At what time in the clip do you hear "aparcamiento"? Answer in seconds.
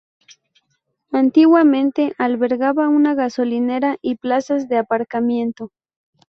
4.79-5.69